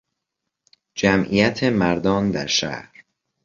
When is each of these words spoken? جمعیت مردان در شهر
جمعیت 0.95 1.63
مردان 1.63 2.31
در 2.31 2.47
شهر 2.47 3.03